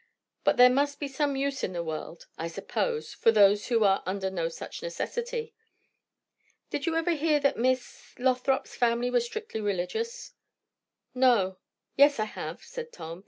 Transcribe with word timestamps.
But 0.43 0.57
there 0.57 0.71
must 0.71 0.99
be 0.99 1.07
some 1.07 1.35
use 1.35 1.63
in 1.63 1.73
the 1.73 1.83
world, 1.83 2.25
I 2.35 2.47
suppose, 2.47 3.13
for 3.13 3.31
those 3.31 3.67
who 3.67 3.83
are 3.83 4.01
under 4.07 4.31
no 4.31 4.49
such 4.49 4.81
necessity. 4.81 5.53
Did 6.71 6.87
you 6.87 6.95
ever 6.95 7.11
hear 7.13 7.39
that 7.41 7.55
Miss 7.55 8.15
Lothrop's 8.17 8.75
family 8.75 9.11
were 9.11 9.19
strictly 9.19 9.61
religious?" 9.61 10.33
"No 11.13 11.59
yes, 11.97 12.19
I 12.19 12.25
have," 12.25 12.63
said 12.63 12.91
Tom. 12.91 13.19